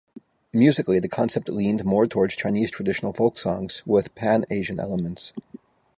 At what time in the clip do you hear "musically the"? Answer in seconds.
0.51-1.07